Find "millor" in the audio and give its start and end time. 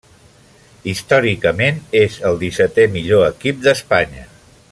2.97-3.27